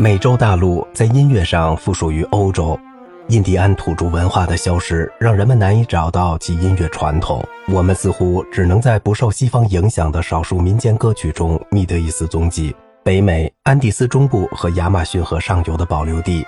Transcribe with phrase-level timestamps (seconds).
[0.00, 2.80] 美洲大陆在音乐上附属于欧洲，
[3.28, 7.44] 印第安土著文化的消失让人们难以找到其音乐传统。
[7.68, 12.74] 我们似乎只能在不受西方影响的少数民间歌曲中觅得一丝踪迹。
[13.04, 16.46] 北美安第斯中部和亚马逊河上游的保留地，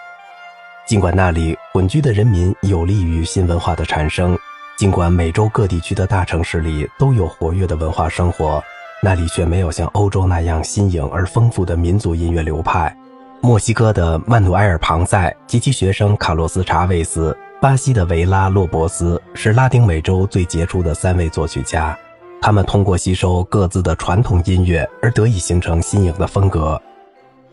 [0.87, 4.35] 尽管那里混居的人民有利于新文化的产生，
[4.79, 8.65] 尽管美洲各地区的大城市里都有活跃的文化生活，
[9.03, 12.97] 那里却没有像欧洲那样新颖而丰富的民族音乐流派。
[13.45, 21.99] 墨西哥的曼努埃尔·庞塞及其学生卡洛斯·查韦斯，巴西的维拉·洛伯斯是拉丁美洲最杰出的三位作曲家。
[22.41, 26.81] 他们通过吸收各自的传统音乐而得以形成新颖的风格。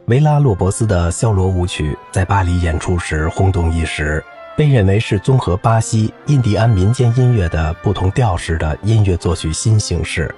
[0.06, 4.24] 维拉·洛伯斯的肖罗舞曲在巴黎演出时轰动一时，
[4.56, 10.34] 被认为是综合巴西、印第安民间音乐的不同调式的音乐作曲新形式。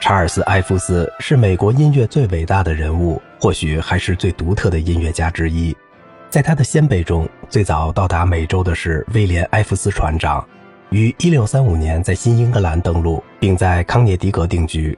[0.00, 5.76] 查尔斯·埃夫斯是美国音乐最伟大的人物，或许还是最独特的音乐家之一。
[6.30, 10.46] 在他的先辈中，最早到达美洲的是威廉·埃夫斯船长，
[10.90, 14.96] 于1635年在新英格兰登陆，并在康涅狄格定居。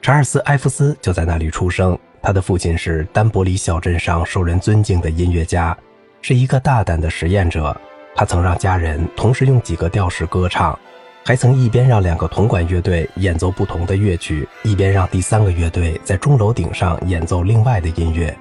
[0.00, 1.98] 查尔斯·埃夫斯就在那里出生。
[2.22, 5.76] 他的父亲是丹伯里小镇上受人尊敬的音乐家，
[6.22, 7.76] 是一个大胆的实验者。
[8.14, 10.78] 他曾让家人同时用几个调式歌唱。
[11.26, 18.32] 还曾一边让两个铜管乐队演奏不同的乐曲，一边让第三个乐队在钟楼顶上演奏另外的音乐。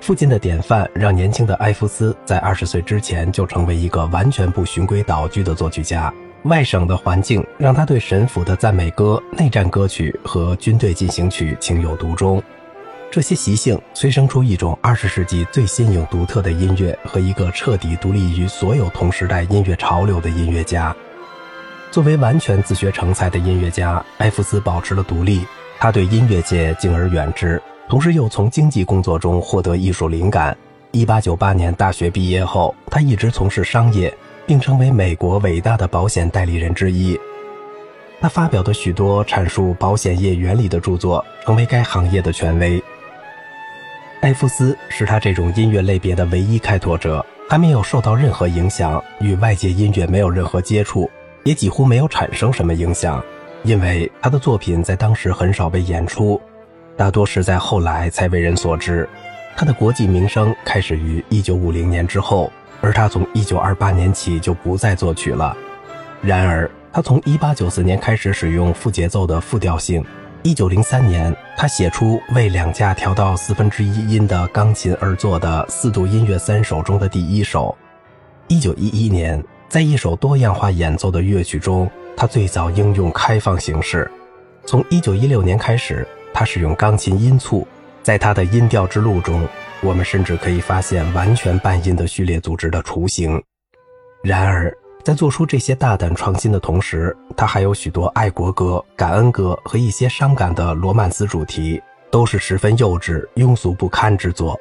[0.00, 6.10] 父亲的典范让年轻的埃夫斯在二十岁之前就成为一个完全不循规蹈矩的作曲家。
[6.44, 12.42] 外省的环境让他对神府的赞美歌、内战歌曲和军队进行曲情有独钟。
[13.10, 20.96] 这些习性催生出一种二十世纪最新颖独特的音乐和一个彻底独立于所有同时代音乐潮流的音乐家。
[21.96, 25.46] 作为完全自学成才的音乐家，埃夫斯保持了独立。
[25.78, 27.58] 他对音乐界敬而远之，
[27.88, 30.54] 同时又从经济工作中获得艺术灵感。
[30.92, 34.14] 1898年大学毕业后，他一直从事商业，
[34.46, 37.18] 并成为美国伟大的保险代理人之一。
[38.20, 42.78] 他发表的许多阐述保险业原理的著作，成为该行业的权威。
[44.20, 51.10] 埃夫斯是他这种音乐类别的唯一开拓者，他没有受到任何影响，与外界音乐没有任何接触。
[51.46, 53.22] 也几乎没有产生什么影响，
[53.62, 56.40] 因为他的作品在当时很少被演出，
[56.96, 59.08] 大多是在后来才为人所知。
[59.56, 65.56] 他的国际名声开始于1950年之后，而他从1928年起就不再作曲了。
[66.20, 70.04] 然而，他从1894年开始使用副节奏的复调性。
[70.42, 77.76] 1903年，他写出为两架调到四分之一音的钢琴而作的四度音乐三首中的第一首。
[78.48, 79.44] 1911年。
[79.76, 84.10] 在一首多样化演奏的乐曲中，他最早应用开放形式。
[84.64, 87.68] 从1916年开始，他使用钢琴音簇。
[88.02, 89.46] 在他的音调之路中，
[89.82, 93.38] 我们甚至可以发现完全半音的序列组织的雏形。
[94.24, 101.78] 然而，在做出这些大胆创新的同时，他还有许多爱国歌、感恩歌和一些伤感的罗曼斯主题，
[102.10, 104.58] 都是十分幼稚、庸俗不堪之作。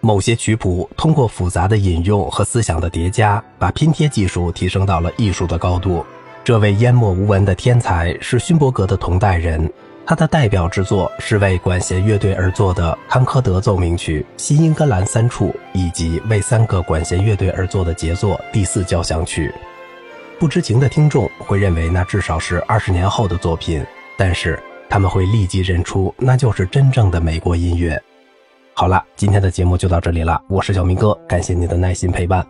[0.00, 6.04] 某些曲谱通过复杂的引用和思想的叠加，把拼贴技术提升到了艺术的高度。
[6.44, 9.70] 这位淹没无闻的天才是勋伯格的同代人，
[10.06, 19.52] 他的代表之作是为管弦乐队而作的康科德奏鸣曲、新英格兰三处，以及为三个管弦乐队而作的杰作第四交响曲。
[20.38, 23.84] 不知情的听众会认为那至少是二十年后的作品，
[24.16, 28.00] 但是他们会立即认出那就是真正的美国音乐。
[28.78, 30.40] 好了，今天的节目就到这里了。
[30.48, 32.46] 我是小明哥，感谢你的耐心陪伴。